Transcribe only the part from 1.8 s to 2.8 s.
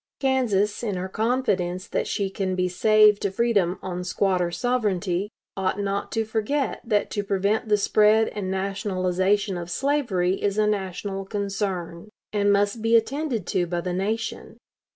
that she can be